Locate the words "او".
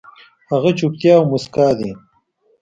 1.17-1.25